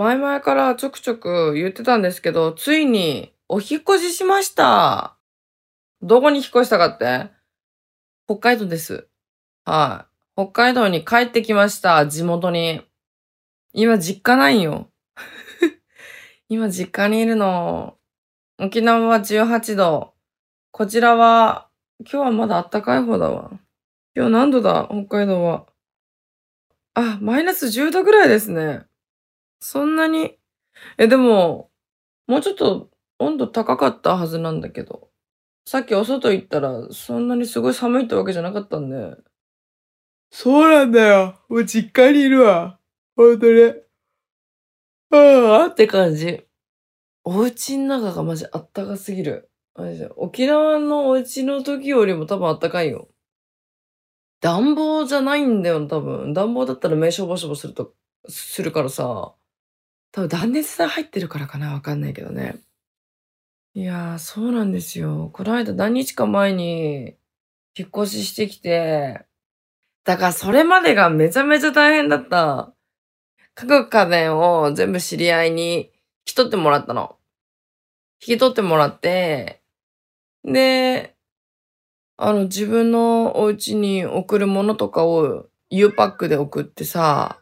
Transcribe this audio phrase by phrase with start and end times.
[0.00, 5.18] 前々からちょくちょく言ってたんですけど、ついにお引越ししました。
[6.00, 7.28] どこに引っ越したかって？
[8.26, 9.08] 北海道です。
[9.66, 10.06] は
[10.38, 10.40] い。
[10.40, 12.06] 北海道に帰ってきました。
[12.06, 12.80] 地元に。
[13.74, 14.88] 今実家ないよ。
[16.48, 17.98] 今実家にいるの。
[18.58, 20.14] 沖縄は18度。
[20.70, 21.68] こちらは、
[22.00, 23.50] 今日はまだ暖かい方だわ。
[24.16, 24.88] 今日何度だ？
[24.90, 25.66] 北海道は。
[26.94, 28.86] あ、マイナス10度ぐらいですね。
[29.60, 30.38] そんなに？
[30.98, 31.70] え、でも、
[32.26, 35.08] もうちょっと温度高かったはずなんだけど。
[35.66, 39.16] さっきお外行ったら、そんなにすごい寒いってわけじゃなかったんで。
[40.30, 41.38] そうなんだよ。
[41.48, 42.78] もう実家にいるわ。
[43.16, 43.74] ほんとに。
[45.12, 45.16] あ
[45.64, 46.46] あって感じ。
[47.24, 49.50] お家の中がマジあったかすぎる。
[49.74, 53.08] マジで沖縄のお家の時よりも多分あったかいよ。
[54.40, 56.32] 暖房じゃないんだよ、多分。
[56.32, 57.92] 暖房だったら目しょぼしょぼすると、
[58.28, 59.34] するからさ。
[60.12, 62.56] 多分断熱材入ってるからかなわかんないけどね。
[63.74, 65.30] いやー、そうなんですよ。
[65.32, 67.14] この間何日か前に
[67.76, 69.24] 引っ越ししてきて、
[70.04, 72.74] だからそれまでがめちゃめちゃ大変だった。
[73.54, 75.90] 家具家電を全部知り合いに引
[76.24, 77.16] き取ってもらったの。
[78.20, 79.62] 引き取ってもらって、
[80.44, 81.16] で、
[82.16, 87.39] あの自分のお家に送るものとかを U パックで送ってさ、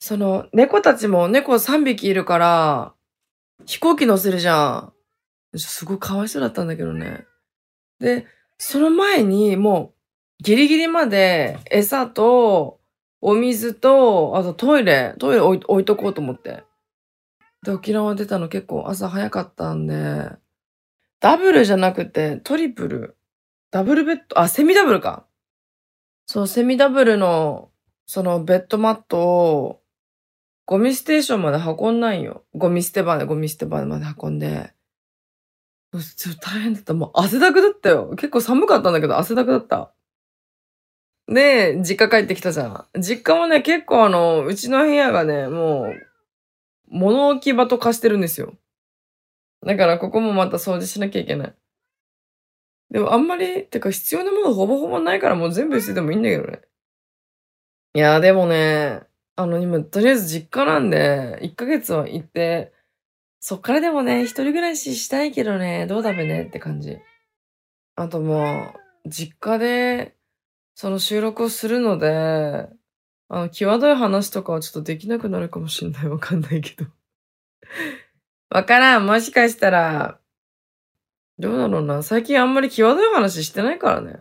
[0.00, 2.94] その猫たちも猫3匹いるから
[3.66, 4.90] 飛行機乗せるじゃ
[5.54, 5.58] ん。
[5.58, 7.26] すごいかわいそうだったんだけどね。
[8.00, 8.26] で、
[8.56, 9.92] その前にも
[10.40, 12.80] うギリギリまで餌と
[13.20, 16.64] お水と、あとトイレ、トイレ置いとこうと思って。
[17.62, 20.30] で、沖縄出たの結構朝早かったんで、
[21.20, 23.16] ダブルじゃなくてトリプル、
[23.70, 25.26] ダブルベッド、あ、セミダブルか。
[26.24, 27.70] そう、セミダブルの、
[28.06, 29.79] そのベッドマットを、
[30.70, 32.44] ゴミステーションまで運んないよ。
[32.54, 34.72] ゴミ捨て場で、ゴミ捨て場まで運んで。
[35.92, 36.94] ちょっと大変だった。
[36.94, 38.10] もう汗だくだったよ。
[38.10, 39.92] 結構寒かったんだけど、汗だくだった。
[41.26, 43.00] で、実家帰ってきたじゃん。
[43.00, 45.94] 実家もね、結構あの、うちの部屋がね、もう、
[46.86, 48.54] 物置き場と化してるんですよ。
[49.66, 51.54] だからここもまた掃除しなきゃいけない。
[52.92, 56.60] でもあんまり、てか必要なものほぼほぼないからもう全部捨ててもいいんだけどね。
[57.94, 59.09] いやでもね、
[59.40, 62.74] あの今とりあえず実家なんで、1ヶ月は行って、
[63.40, 66.98] そっからでもね、一人暮らししたいけどね、どうだべねって感じ。
[67.96, 68.74] あとも
[69.06, 70.14] う、実家で、
[70.74, 72.68] その収録をするので、
[73.28, 76.08] あの、際どい話とかはちょっとできなくなるかもしんない。
[76.08, 76.90] わかんないけど。
[78.50, 79.06] わからん。
[79.06, 80.20] もしかしたら、
[81.38, 82.02] どうだろうな。
[82.02, 84.18] 最近あんまり際どい話してないからね。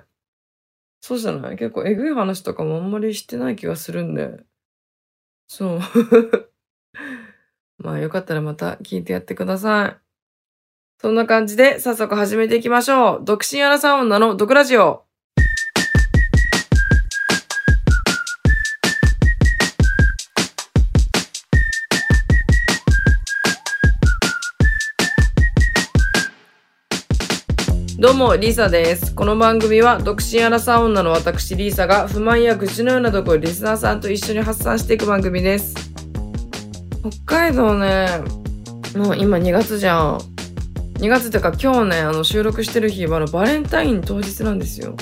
[1.01, 1.57] そうじゃない？
[1.57, 4.45] 結構えぐい話とかもあんまりしてない気がするんで。
[5.49, 5.79] そう。
[7.79, 9.97] まあよかったらまた聞いてやってください。
[11.01, 13.25] そんな感じで早速始めていきましょう。
[13.25, 15.08] 独身アラサー女の毒ラジオ。
[27.99, 29.13] どうも、リサです。
[29.13, 35.75] この番組は、独身アラサー女の私、リサが、不満や愚痴のようなところリスナーさんと一緒に発散していく番組です。
[37.25, 38.07] 北海道ね、
[38.95, 40.17] もう今2月じゃん。
[40.99, 44.95] 2月ってか今日ね、あの収録してる日はあのバレンタイン当日なんですよ。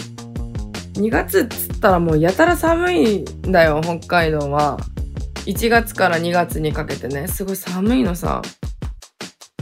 [0.96, 4.80] 2月っつったらもうやたら寒いんだよ、北海道は。
[5.46, 8.42] 1月から2月にかけてね、すごい寒いのさ。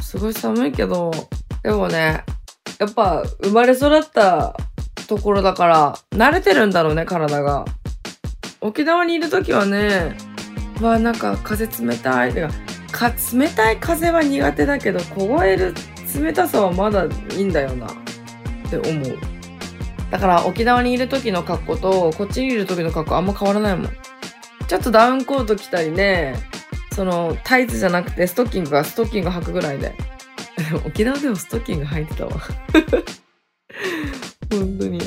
[0.02, 1.12] すごい寒いけど、
[1.64, 2.24] でもね、
[2.80, 4.56] やっぱ生まれ育った
[5.08, 7.66] ところだから慣れてるんだろうね体が。
[8.62, 10.18] 沖縄にいる時はね
[10.82, 12.34] わなんか風冷たい。
[12.34, 12.42] て
[12.92, 15.74] かか冷たい風は苦手だけど凍える
[16.20, 17.88] 冷たさはまだいいんだよな。
[17.88, 17.90] っ
[18.70, 19.18] て思う。
[20.10, 23.92] だから沖縄にいる時の格好とこっちにいる時の格好あんま変わらないもん。
[24.68, 26.36] ちょっとダウンコート着たりね
[26.94, 29.94] そのタイツじゃなくてストッキングがストッキング履くぐらいで。
[30.86, 32.32] 沖縄でもストッキング履いてたわ。
[34.52, 35.00] 本当に。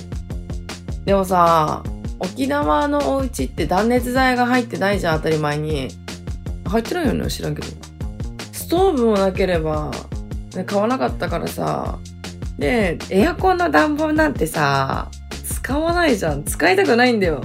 [1.04, 1.82] でもさ
[2.18, 5.88] 沖縄のお家って断熱材が入ってないじゃん当たり前に。
[6.66, 7.68] 入ってないよね知らんけど。
[8.52, 9.90] ストーブもなければ、
[10.54, 11.98] ね、買わなかったからさ。
[12.58, 15.08] でエアコンの暖房なんてさ
[15.44, 16.44] 使わないじゃん。
[16.44, 17.42] 使いたくないんだよ。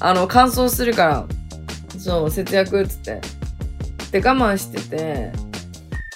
[0.00, 1.26] あの乾燥するから。
[1.98, 3.20] そう節約っつって。
[4.10, 5.32] で我慢してて。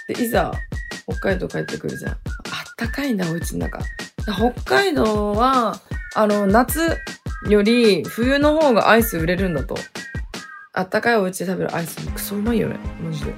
[0.08, 0.52] でいざ
[1.08, 2.18] 北海道帰ってくるじゃんあっ
[2.76, 3.80] たかいんだお家の中
[4.26, 5.80] 北海道は
[6.14, 6.98] あの夏
[7.48, 9.76] より冬の方がアイス売れるんだと
[10.78, 12.78] あったかいお家で食べるアイスもクソうまいよね。
[13.02, 13.30] マジで。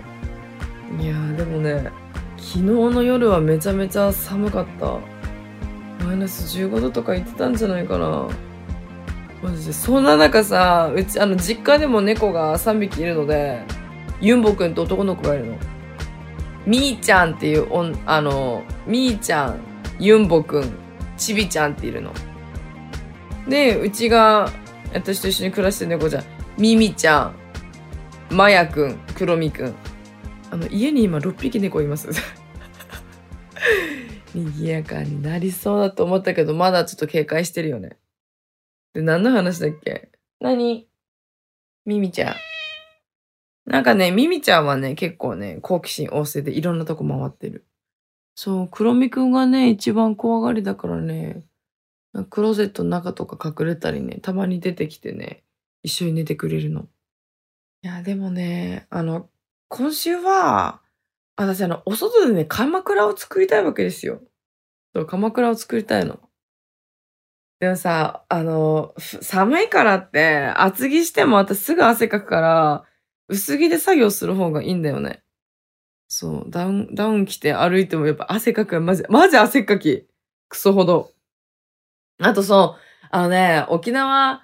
[1.01, 1.91] いやーでもね、
[2.37, 4.99] 昨日の夜はめちゃめちゃ寒かった。
[6.05, 8.29] マイナス15度とか言ってたんじゃないかな。
[9.43, 9.73] マジで。
[9.73, 13.63] そんな中さ、うち、あの、実家でも猫が3匹いるので、
[14.21, 15.57] ユンボくんと男の子がいるの。
[16.71, 19.61] みーちゃんっていうおん、あの、みーちゃん、
[19.99, 20.73] ユンボくん、
[21.17, 22.13] ちびちゃんっているの。
[23.49, 24.49] で、うちが、
[24.95, 26.25] 私と一緒に暮らしてる猫じゃん。
[26.57, 27.35] みみちゃ
[28.31, 29.75] ん、まやくん、くろみくん。
[30.53, 32.09] あの、家に今6匹猫います。
[34.33, 37.99] 賑やかになりそうだと思ったけど、まだちょっと警戒してるよね。
[38.95, 40.13] で、何の話だっけ？
[40.39, 40.87] 何？
[41.85, 42.37] ミミちゃん。
[43.71, 47.65] なんかね、ミミちゃんはね、結構ね、好奇心旺盛でいろんなとこ回ってる。
[48.35, 51.45] そう、クロくんがね、一番怖がりだからね、
[52.31, 55.45] クローゼットの中とか隠れたりね、たまに出てきてね、
[55.85, 56.89] 一緒に寝てくれるの。
[57.83, 59.31] いや、でもね、あの、
[59.69, 60.81] 今週は、
[61.37, 64.21] 私あの、お外でね、鎌倉を作りたいわけですよ。
[64.97, 66.19] そう、鎌倉を作りたいの。
[67.61, 72.85] でもさ、あの、寒いからって、厚着しても私すぐ汗かくから、
[73.31, 75.23] 薄着で作業する方がいいんだよね。
[76.09, 80.07] そう、ダウン、ダウン着て歩いてもやっぱ汗かくマジ、マジ汗かき。
[80.49, 81.13] クソほど。
[82.19, 82.81] あとそう、
[83.11, 84.43] あのね、沖縄、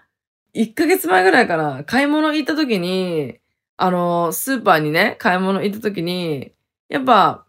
[0.55, 3.39] 1ヶ月前ぐらいから、買い物行った時に、
[3.77, 6.53] あの、スーパーにね、買い物行った時に、
[6.89, 7.47] やっぱ、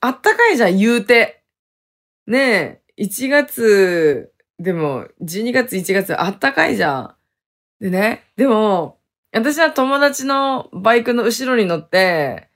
[0.00, 1.42] あったかいじゃん、言うて。
[2.28, 7.16] ねえ、1月、でも、12月、1月、あったかいじゃん。
[7.84, 8.99] でね、でも、
[9.32, 12.50] 私は友達のバイクの後ろに乗って、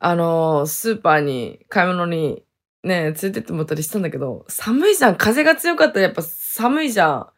[0.00, 2.44] あの、スーパーに、買い物に、
[2.84, 5.16] ね、連れてってもらったりしたんだけど、寒いじゃん。
[5.16, 7.32] 風が強かったらやっぱ寒いじゃ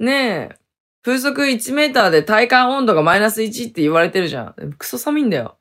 [0.00, 0.04] ん。
[0.04, 0.12] ね
[0.52, 0.58] え。
[1.02, 4.72] 風速1メーターで体感温度がマイナス1って言われてるじゃん。
[4.78, 5.58] クソ寒いんだよ。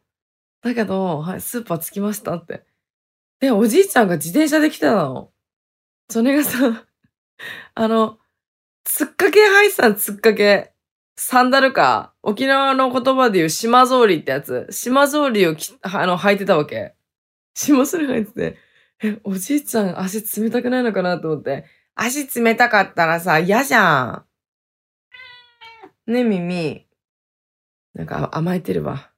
[0.61, 2.63] だけど、はい、スーパー着きましたって。
[3.39, 5.31] で、おじいちゃんが自転車で来たの。
[6.09, 6.85] それがさ、
[7.75, 8.19] あの、
[8.85, 10.72] つっかけ入ってたつっかけ。
[11.15, 12.13] サンダルか。
[12.23, 14.67] 沖縄の言葉で言う島草履ってやつ。
[14.71, 16.95] 島草履をきあの履いてたわけ。
[17.53, 18.57] 島草履履いてて。
[19.03, 21.65] え、おじいちゃん足冷たくないのかなと思って。
[21.95, 24.25] 足冷たかったらさ、嫌じゃ
[26.07, 26.11] ん。
[26.11, 26.87] ね、ミミ。
[27.93, 29.11] なんか甘えてるわ。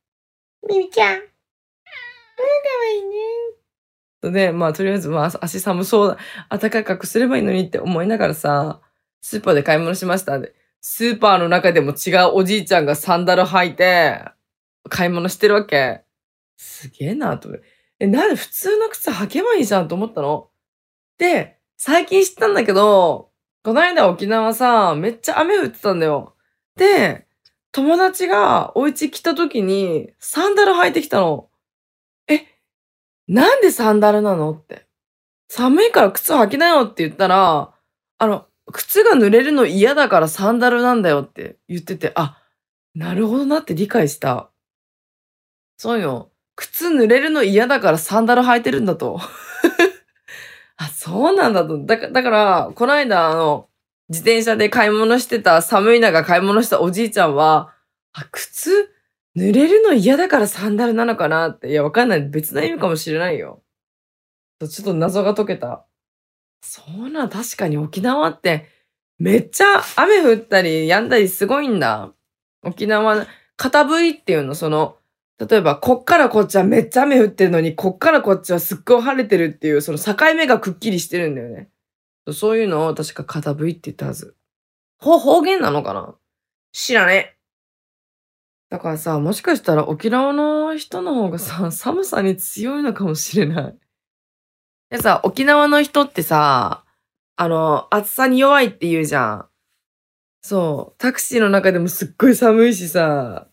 [0.68, 1.16] ミミちゃん。
[1.16, 4.32] うん、かわいいね。
[4.32, 6.18] で、まあ、とりあえず、まあ、足寒そう
[6.50, 6.58] だ。
[6.58, 8.82] 暖かくすればいいのにって思いながらさ、
[9.22, 10.40] スーパーで買い物しました。
[10.40, 10.54] で、
[10.88, 14.24] スーパーの中でも違うおじいちゃんがサンダル履いて、
[14.88, 16.04] 買い物してるわけ。
[16.58, 17.66] すげえなと思って。
[18.02, 20.52] え、なんで普通の靴履けばいいじゃんと思ったの？
[21.18, 23.32] で、最近知ったんだけど、
[23.64, 26.36] この間沖縄さ、めっちゃ雨降ってたんだよ。
[26.76, 27.26] で、
[27.72, 31.50] 友達がお家来た時にサンダル履いてきたの。
[32.28, 32.42] え、
[33.28, 34.86] なんでサンダルなのって。
[35.50, 37.74] 寒いから靴履きなよって言ったら、
[38.20, 42.42] あの、靴が濡れるの嫌だからサンダルなんだよって言ってて、あ、
[42.96, 44.50] なるほどなって理解した。
[45.78, 46.32] そうよ。
[46.56, 49.20] 靴濡れるの嫌だからサンダル履いてるんだと。
[50.78, 51.86] あ、そうなんだと。
[51.86, 53.70] だから、だから、この間、あの、
[54.10, 57.74] 自転車で買い物してた、寒い中買い物したおじいちゃんは、
[58.14, 58.92] あ、靴、
[59.36, 61.70] 濡れるの嫌だからサンダルなのかなって。
[61.70, 62.22] いや、わかんない。
[62.30, 63.62] 別な意味かもしれないよ。
[64.60, 65.86] ちょっと謎が解けた。
[66.68, 68.68] そうな、確かに沖縄って、
[69.20, 72.12] めっちゃ雨降ったり止んだりすごいんだ。
[72.64, 74.98] 沖縄、片 V っていうの、その、
[75.38, 81.70] 例えば、こっからこっちはめっちゃ雨降ってるのに、こっからこっちはすっごい晴れてるっていう、その境目がくっきりしてるんだよね。
[82.34, 84.36] そういうのを確か片ぶいって言ったはず。
[84.98, 86.16] ほ、方言なのかな？
[86.72, 87.36] 知らねえ。
[88.70, 93.78] だからさ、もしかしたら沖縄の人の方がさ、寒さに強いのかもしれない。
[94.90, 96.84] でさ、沖縄の人ってさ、
[97.36, 99.46] あの、暑さに弱いって言うじゃん。
[100.42, 100.96] そう。
[101.00, 103.48] タクシーの中でもすっごい寒いしさ、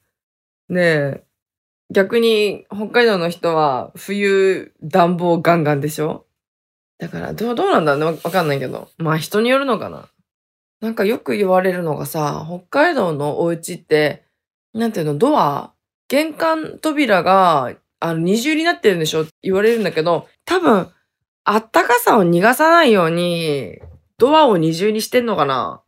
[0.68, 1.24] ねえ。
[1.90, 6.26] 逆に北海道の人は冬暖房ガンガンでしょ？
[6.98, 7.96] だから、どう、どうなんだ？
[7.96, 8.88] ろうねわかんないけど。
[8.98, 10.08] まあ人によるのかな。
[10.80, 14.24] なんかよく言われるのがさ、北海道のお家って、
[14.74, 15.72] なんていうの、ドア？
[16.08, 19.22] 玄関扉が、あの、二重になってるんでしょ？
[19.22, 20.88] って言われるんだけど、多分、
[21.44, 23.78] あったかさを逃がさないように、
[24.18, 25.82] ドアを二重にしてんのかな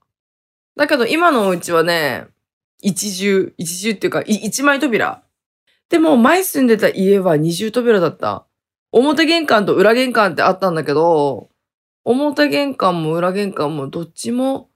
[0.77, 2.27] だけど今のお家はね、
[2.83, 5.23] 一重、一重っていうか、一枚扉。
[5.89, 8.47] でも前住んでた家は二重扉だった。
[8.91, 11.51] 表玄関と裏玄関ってあったんだけど、
[12.05, 14.71] 表玄関も裏玄関もどっちも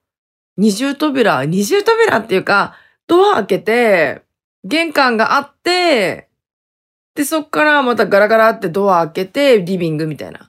[0.57, 2.75] 二重扉、二重扉っていうか、
[3.07, 4.23] ドア開けて、
[4.65, 6.29] 玄関があって、
[7.15, 10.48] で、そっからまたガラガラってドア開けて、リビングみたいな。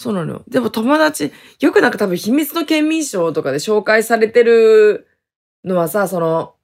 [0.00, 0.44] そうなのよ。
[0.48, 1.30] でも友達、
[1.60, 5.06] よくなんか多分秘密の県民賞とかで紹介されてる
[5.62, 6.54] のはさ、その、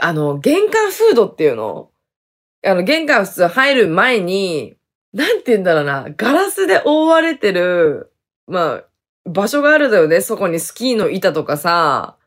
[0.00, 1.92] あの、玄関フードっていうの？
[2.66, 4.74] あの、玄関普通入る前に、
[5.12, 8.12] なんて言うんだろうな、ガラスで覆われてる、
[8.48, 8.84] まあ、
[9.24, 10.20] 場所があるだよね。
[10.20, 12.18] そこにスキーの板とかさ。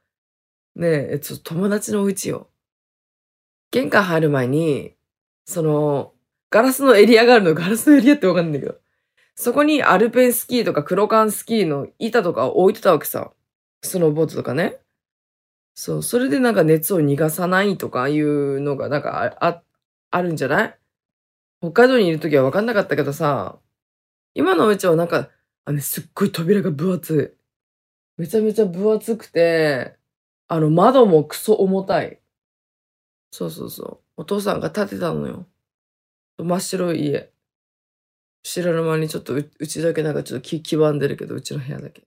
[0.77, 2.47] ねえ、ちょっと友達のお家よ。
[3.71, 4.95] 玄関入る前に、
[5.43, 6.13] その、
[6.49, 7.53] ガラスのエリアがあるの。
[7.53, 8.75] ガラスのエリアってわかんないけど。
[9.35, 13.31] そこにアルペンスキーとか黒缶スキーの板とか置いてたわけさ。
[13.81, 14.77] スノーボードとかね。
[15.75, 19.63] そう、それでなんか熱を逃がさないとかいうのがなんかあ、あ、
[20.11, 20.79] あるんじゃない？
[21.59, 23.57] 北海道にいるときは分かんなかったけどさ、
[24.35, 25.29] 今のお家はなんか、
[25.65, 28.21] あの、すっごい扉が分厚い。
[28.21, 29.97] めちゃめちゃ分厚くて、
[30.47, 32.21] あの窓もクソ重たい。
[33.31, 34.21] そうそうそう。
[34.21, 35.47] お父さんが建てたのよ。
[36.37, 37.32] 真っ白い家。
[38.43, 42.03] 知らぬ間にちょっとうちだけなんかちょっと黄ばんでるけど、うちの部屋だけ。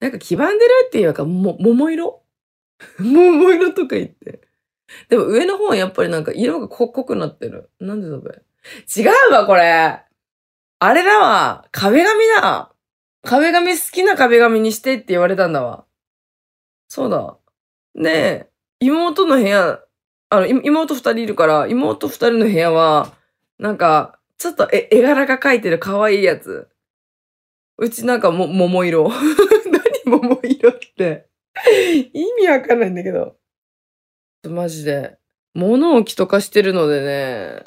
[0.00, 2.22] なんか黄ばんでるっていうか、も、桃色？
[2.98, 4.40] 桃色とか言って。
[5.08, 7.70] でも上の方はやっぱりなんか色が濃くなってる。
[7.78, 8.30] なんでだべ？
[8.96, 10.02] 違うわ、これ。
[10.82, 11.68] あれだわ。
[11.70, 12.72] 壁紙だ。
[13.22, 15.84] 壁紙好きな壁紙にしてって言われたんだわ。
[16.88, 17.36] そうだ。
[17.94, 18.48] で、
[18.80, 19.80] 妹の部屋、
[20.30, 23.12] あの、妹二人いるから、妹二人の部屋は、
[23.58, 26.66] なんか、ちょっと絵柄が描いてる可愛いやつ。
[27.76, 29.06] うちなんかも、桃色。
[30.06, 31.28] 何桃色って。
[32.14, 33.36] 意味わかんないんだけど。
[34.48, 35.18] マジで。
[35.52, 37.64] 物置とかしてるのでね、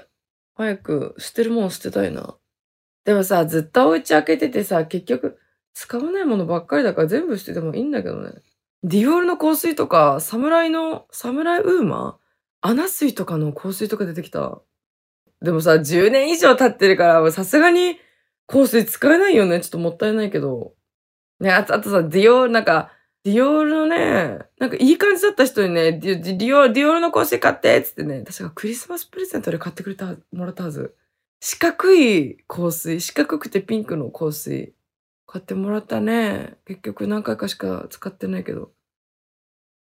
[0.56, 2.40] 早く捨てるもん捨てたいな。
[3.06, 5.38] でもさ、ずっとお家開けててさ、結局、
[5.76, 8.32] 使わないものばっかりだから全部捨ててもいいんだけどね。
[8.82, 12.18] ディオールの香水とか、サムライの、サムライウーマ
[12.64, 12.70] ン？
[12.70, 14.64] アナスイとかの香水とか出てきた。
[15.44, 18.00] でもさ、10年以上経ってるから、さすがに
[18.48, 19.60] 香水使えないよね。
[19.60, 20.74] ちょっともったいないけど。
[21.40, 22.92] ね、あと、あとさ、ディオール、なんか、
[23.24, 30.96] ディオールのね、なんかいい感じだった人にね、ディオール、ディオールの香水買ってつってね、確かクリスマスプレゼントで買ってくれた、もらったはず。
[31.42, 34.74] 四角い香水、四角くてピンクの香水。
[35.26, 36.58] 買ってもらったね。
[36.66, 38.72] 結局何回かしか使ってないけど。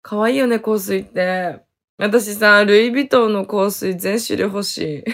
[0.00, 1.60] 可愛いよね、香水って。
[1.98, 5.04] 私さ、ルイ・ヴィトンの香水全種類欲しい。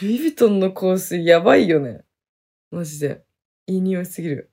[0.00, 2.04] ルイ・ヴィトンの香水やばいよね。
[2.70, 3.22] マジで。
[3.66, 4.50] いい匂いすぎる。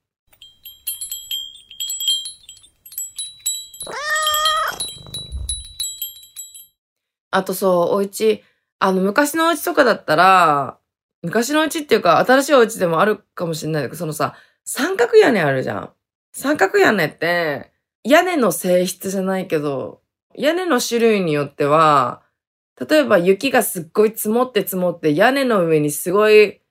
[7.31, 8.43] あとそう、お家、
[8.79, 10.79] あの、昔のお家とかだったら、
[11.21, 14.35] 昔のお家っていうか、新しいお家でもあるかもしれないけど、そのさ、
[14.65, 15.93] 三角屋根あるじゃん。
[16.33, 17.71] 三角屋根って、
[18.03, 20.01] 屋根の性質じゃないけど、
[20.35, 22.21] 屋根の種類によっては、
[22.79, 26.61] 例えば雪がすっごい積もって積もって屋根の上にすごい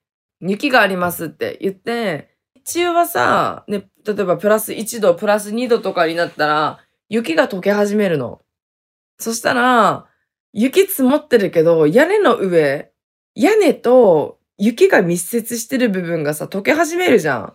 [0.40, 8.40] 雪がありますって言って、日中はさ、ね、例えばプラス1度、プラス2度とかになったら、雪が溶け始めるの。
[9.18, 10.06] そしたら、
[10.52, 12.90] 雪積もってるけど、屋根の上、
[13.34, 17.54] 屋根と雪が密接してる部分がさ、溶け始めるじゃん。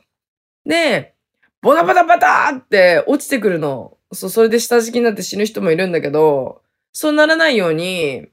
[0.66, 1.16] で、
[1.62, 3.98] ボタボタボタって落ちてくるの。
[4.12, 6.62] そう、それで下敷きになって死ぬ人もいるんだけど、
[6.94, 8.28] そうならないように、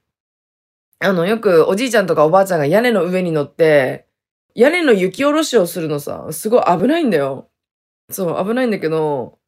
[1.01, 4.07] あの、よくおじいちゃんとかおばあちゃんが屋根の上に乗って、
[4.55, 7.49] 屋根の雪下ろしをするのさ、すごい危ないんだよ。
[8.11, 9.39] そう、危ないんだけど、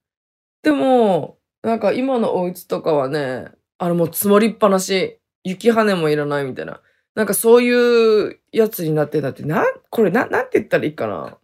[0.63, 6.81] でも、なんか今のお家とかはね、あのもう積もりっぱなし、雪跳ねもいらないみたいな。
[7.15, 11.39] なんかそういうやつになってんだって、な、これな、なんて言ったらいいかな。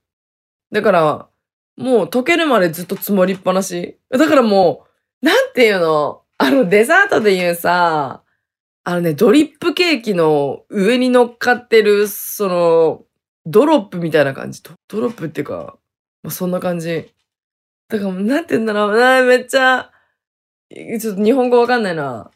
[0.71, 1.29] だから、
[1.77, 3.99] もう溶けるまでずっと積もりっぱなし。
[4.11, 4.87] だからも
[5.23, 6.23] う、なんていうの？
[6.39, 8.23] あのデザートで言うさ、
[8.89, 13.03] あのね、ドリップケーキの上に乗っかってる、その、
[13.45, 14.63] ドロップみたいな感じ。
[14.63, 15.77] ドドロップっていうか、
[16.23, 17.13] まあ、そんな感じ。
[17.89, 19.91] だから、なんて言うんだろうな、めっちゃ、
[20.71, 22.31] ちょっと日本語わかんないな。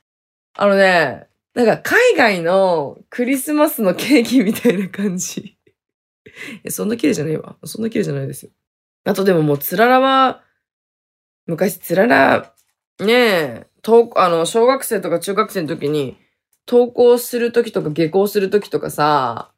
[0.54, 5.56] あのね、なんか海外のクリスマスのケーキみたいな感じ。
[6.68, 7.58] そんな綺麗じゃないわ。
[7.62, 8.50] そんな綺麗じゃないですよ。
[9.04, 10.42] あとでももうつららは、
[11.46, 12.52] 昔つらら、
[12.98, 13.66] ねえ、
[14.16, 16.18] あの、小学生とか中学生の時に、
[16.70, 19.50] 登校する時とか下校する時とかさ、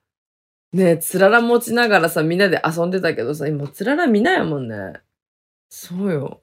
[0.72, 4.94] ねえ、つらら持ちながらさ、みんなで遊んでたけどさ、今つらら見ないもんね。
[5.68, 6.42] そうよ。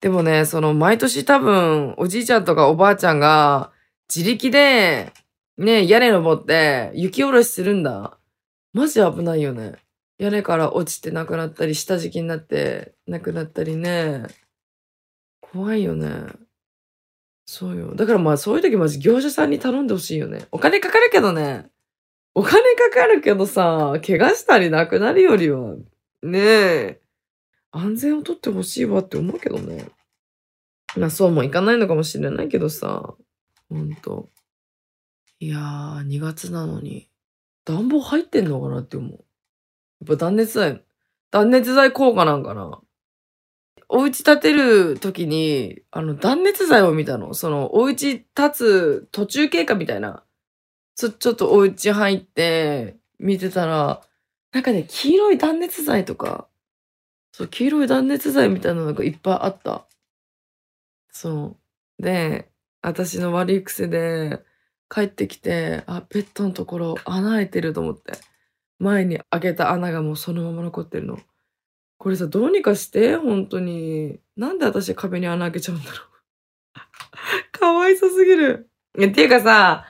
[0.00, 3.72] でもね、その毎年多分、おじいちゃんとかおばあちゃんが、
[4.14, 5.12] 自力で、
[5.56, 8.16] ねえ、屋根登って雪下ろしするんだ。
[8.72, 9.74] マジ危ないよね。
[10.18, 14.28] 屋根から落ちてなくなったり、下敷きになってなくなったりね。
[15.40, 16.47] 怖いよね。
[17.50, 17.94] そうよ。
[17.94, 20.46] だからまあそういう時マジ業者さんに頼んでほしいよね。
[20.52, 21.70] お金かかるけどね。
[22.34, 25.76] お金かかるけどさ、怪我したりなくなるよりは、
[26.22, 27.00] ねえ、
[27.70, 29.88] 安全をとってほしいわって思うけどね。
[30.94, 33.14] まあそうもいかないのかもしれないけどさ、
[33.70, 34.28] ほんと。
[35.40, 37.08] いやー、2月なのに、
[37.64, 39.10] 暖房入ってんのかなって思う。
[39.10, 40.84] やっぱ断熱材、
[41.30, 42.82] 断熱材効果なんかな。
[43.88, 47.34] お家建てる時に、あの、断熱材を見たの。
[47.34, 50.24] その、お家建つ途中経過みたいな。
[50.96, 54.02] ちょ、ちょっとお家入って、見てたら、
[54.52, 56.48] なんかね、黄色い断熱材とか、
[57.32, 59.86] そう、黄色い断熱材みたいなのがいっぱいあった。
[61.12, 61.56] そ
[61.98, 62.02] う。
[62.02, 62.50] で、
[62.82, 64.44] 私の悪い癖で、
[64.90, 68.12] 帰ってきて、あ、ベッドのところ穴開いてると思って。
[68.78, 71.18] 前に開けた穴がもうそのまま残ってるの。
[71.98, 74.20] これさ、どうにかして、本当に。
[74.36, 75.98] なんで私壁に穴開けちゃうんだろう。
[77.58, 78.70] かわいそすぎる。
[78.96, 79.84] っていうかさ、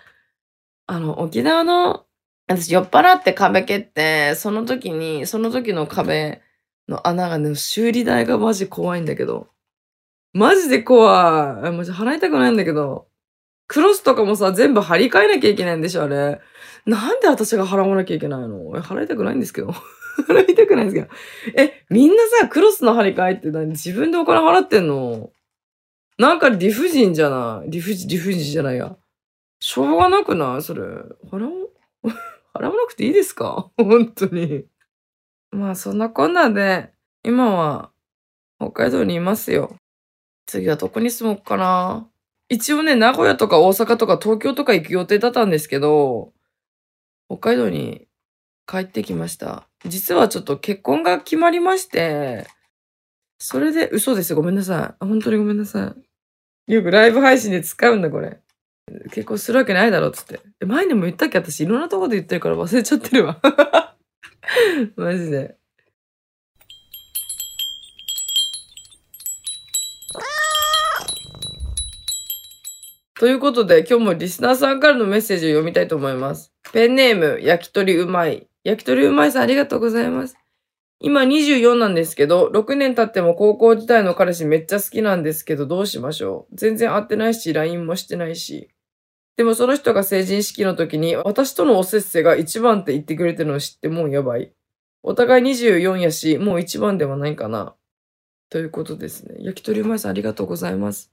[0.86, 2.06] あの、沖縄の、
[2.46, 6.40] 私酔っ払って壁蹴って、その時に、その時の壁
[6.88, 9.48] の穴がね、修理代がマジ怖いんだけど。
[10.32, 11.72] マジで怖い。
[11.72, 13.06] マジ払いたくないんだけど。
[13.66, 16.40] クロスとかもさ、全部張り替えなきゃいけないんでしょ、あれ。
[16.86, 18.72] なんで私が払わなきゃいけないの？
[18.82, 19.74] 払いたくないんですけど。
[20.22, 21.08] 払いたくないですけど。
[21.56, 25.30] え、みんなさ、クロスの張り替えって何自分でお金払ってんの？
[26.18, 27.70] なんか理不尽じゃない？
[27.70, 28.96] 理不尽、理不尽じゃないや。
[29.60, 30.62] しょうがなくない？
[30.62, 30.82] それ。
[30.82, 31.50] 払わ、
[32.54, 33.70] 払わなくていいですか？
[33.76, 34.64] 本当に。
[35.50, 36.90] まあ、そんなこんなで、
[37.24, 37.90] 今は、
[38.58, 39.76] 北海道にいますよ。
[40.46, 42.08] 次はどこに住もうかな。
[42.48, 46.32] 一応ね、名古屋とか大阪とか東京とか行く予定だったんですけど、
[47.28, 48.08] 北海道に
[48.66, 49.67] 帰ってきました。
[49.84, 52.46] 実はちょっと結婚が決まりまして、
[53.38, 54.34] それで、嘘です。
[54.34, 55.04] ごめんなさい。
[55.04, 55.94] 本当にごめんなさ
[56.66, 56.72] い。
[56.74, 58.40] よくライブ配信で使うんだ、これ。
[59.12, 60.40] 結婚するわけないだろ、つって。
[60.66, 61.38] 前にも言ったっけ？
[61.38, 63.40] 私、いろんなとこで言ってるから忘れちゃってるわ。
[64.96, 65.56] マジで。
[73.18, 76.52] ということで、今日もリスナーさんからのメッセージを読みたいと思います。
[76.72, 78.48] ペンネーム、焼き鳥うまい。
[78.68, 80.36] 焼き鳥うまいさんありがとうございます。
[81.00, 88.68] 今24なんですけど、6年経っても高校時代の彼氏めっちゃ好きなんですけど、どうしましょう全然会ってないし、LINE もしてないし。
[89.38, 94.52] でもその人が成人式の時に、私とのおせっせが一番って言ってくれてるの知ってもうやばい。
[95.02, 97.74] お互い24やし、もう一番ではないかな。
[98.50, 99.36] ということですね。
[99.38, 101.10] 焼き鳥うまいさんありがとうございます。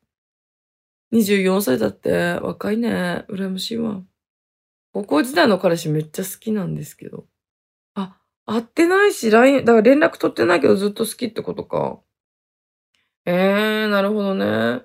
[1.14, 3.24] 24歳だって、若いね。
[3.30, 4.02] 羨ましいわ。
[4.92, 7.28] 高校時代の彼氏めっちゃ好きなんですけど。
[8.46, 12.00] 会ってないし、LINE、だから連絡取ってないけどずっと好きってことか。
[13.26, 14.84] えー、なるほどね。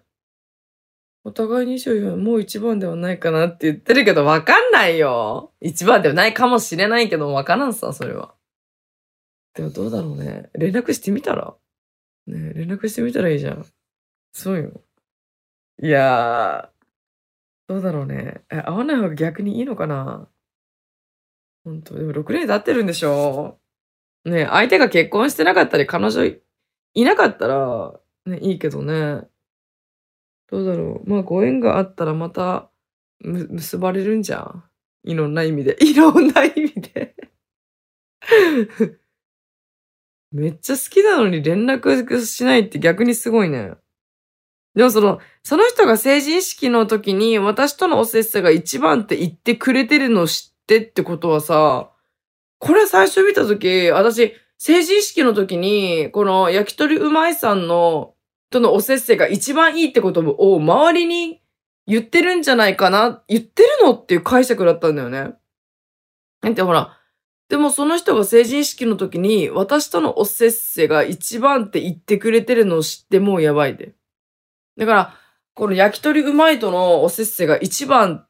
[1.25, 5.53] お互い24、もう一番ではないかなって言ってるけど、わかんないよ。
[5.61, 8.35] 一番ではないかもしれないけど、わからんさ、それは。
[9.55, 10.49] でもどうだろうね。
[10.55, 11.55] 連絡してみたら？
[12.27, 13.66] ね連絡してみたらいいじゃん。
[14.33, 14.83] そうよ。
[15.83, 18.42] いやー、どうだろうね。
[18.51, 20.31] え、会わない方が逆にいいのかな？
[21.64, 23.59] ほんと、でも6年経ってるんでしょ
[24.25, 26.25] ね相手が結婚してなかったり、彼女
[26.94, 27.92] いなかったら、
[28.27, 29.23] ね、いいけどね。
[30.51, 31.11] どうだろう。
[31.11, 32.70] まあ、ご縁があったらまた、
[33.20, 34.64] む、結ばれるんじゃん。
[35.05, 35.77] いろんな意味で。
[35.85, 37.14] いろんな意味で
[40.33, 43.75] めっちゃ好きなのに連絡しないって逆にすごいね。
[44.75, 51.90] でもその、その人が成人式の時に私とのおせっせが一番って言ってくれてるのを知ってってことはさ、
[52.59, 58.14] これ最初見た時、私、成人式の時に、この焼き鳥うまいさんの、
[58.50, 61.40] とのおせっせが一番いいってことを周りに
[61.87, 65.35] 言ってるんじゃないかな、言ってるのっていう解釈だったんだよね。
[66.42, 66.96] なんてほら、
[67.48, 73.94] でもその人が成人式の時に私とのおせっせが一番って言ってくれてるのを知ってもうやばいで。
[74.76, 75.14] だから、
[75.54, 78.26] この焼き鳥うまいとのおせっせが一番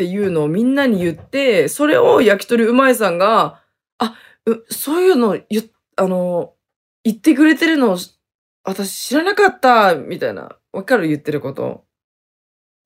[0.00, 3.60] っていうのをみんなに言って、それを焼き鳥うまいさんが、
[3.98, 4.16] あ、
[4.70, 6.54] そういうの言、あの、
[7.04, 7.98] 言ってくれてるの
[8.64, 10.56] 私知らなかった、みたいな。
[10.72, 11.84] わかる言ってること。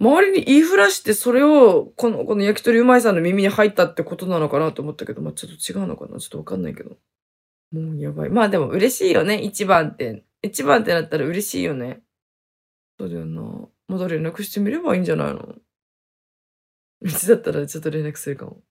[0.01, 6.19] 周りに言いふらしてそれを、この、この焼き鳥うまいさんの耳に入ったってことなのかなと思ったけど、まあ、ちょっと違うのかな？
[6.19, 6.97] ちょっとわかんないけど。
[7.71, 8.29] もうやばい。
[8.31, 9.39] まあでも嬉しいよね。
[9.39, 10.25] 一番って。
[10.43, 12.01] 一番ってなったら嬉しいよね。
[12.99, 13.69] そうだよな。
[13.87, 15.55] まだ連絡してみればいいんじゃないの？
[17.05, 18.63] うちだったらちょっと連絡するかも。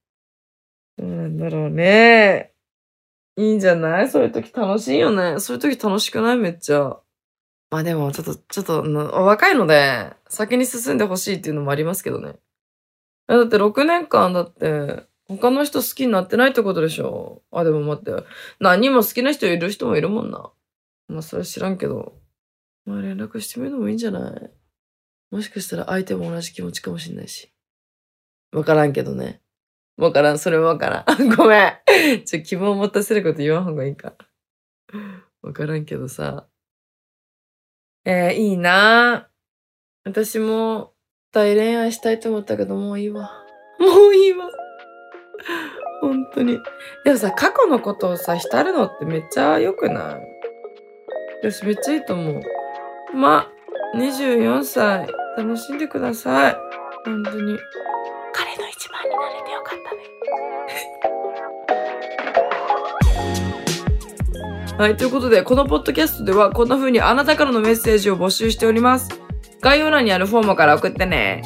[0.97, 2.51] うなんだろうね。
[3.37, 4.09] いいんじゃない？
[4.09, 5.39] そういう時楽しいよね。
[5.39, 6.37] そういう時楽しくない？
[6.37, 6.97] めっちゃ。
[7.71, 12.35] まあでも、ちょっと、ちょっと、若いので、先に進んでほしいっていうのもありますけどね。
[13.27, 18.23] だって6年間だって、他の人好きになってないってことでしょあ、でも待って。
[18.59, 20.51] 何も好きな人いる人もいるもんな。
[21.07, 22.13] まあそれ知らんけど。
[22.85, 24.51] まあ連絡してみるのもいいんじゃない？
[25.31, 27.52] もしかしたら相手も同じ気持ちかもしんないし。
[28.53, 29.41] わからんけどね。
[29.97, 31.29] わからん、それわからん。
[31.35, 32.23] ごめん。
[32.25, 34.13] ちょ、希望を持たせること言わん方がいいか。
[35.41, 36.47] わからんけどさ。
[38.05, 39.29] えー、いいな
[40.03, 40.93] 私も、
[41.31, 43.31] 大恋愛したいと思ったけど、もういいわ。
[43.79, 44.49] もういいわ。
[46.01, 46.59] 本当に。
[47.05, 50.21] でもさ、過去のことをさ、浸るのってめっちゃ良くない？
[51.41, 52.41] 私めっちゃいいと思う。
[53.15, 53.51] ま、
[53.95, 56.57] 24歳、楽しんでください。
[57.05, 57.57] 本当に。
[64.83, 69.07] はい、ということで、このポッドキャストではこんな風にあなたからのメッセージを募集しております。
[69.61, 71.41] 概要欄にあるフォームから送ってね。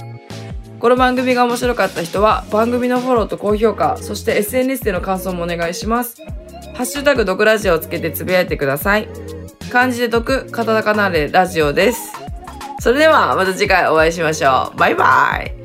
[0.79, 6.19] この番組が面白かった人は番組のフォローと高評価、そして SNS での感想もお願いします。
[6.73, 9.07] ハッシュタグ毒ラジオをつけてつぶやいてください。
[9.71, 12.13] 漢字で毒、カタカナでラジオです。
[12.79, 14.77] それではまた次回お会いしましょう。
[14.79, 15.56] バイバイ。